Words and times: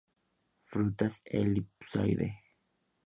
Frutas 0.71 1.19
elipsoide. 1.41 2.31